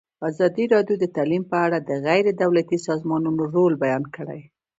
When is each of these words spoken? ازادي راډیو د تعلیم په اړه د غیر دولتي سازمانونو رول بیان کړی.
ازادي 0.29 0.65
راډیو 0.73 0.95
د 0.99 1.05
تعلیم 1.15 1.43
په 1.51 1.57
اړه 1.65 1.77
د 1.81 1.91
غیر 2.05 2.25
دولتي 2.43 2.77
سازمانونو 2.87 3.41
رول 3.55 3.73
بیان 3.83 4.03
کړی. 4.15 4.41